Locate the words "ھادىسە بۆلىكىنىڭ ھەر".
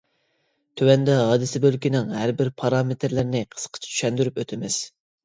1.31-2.33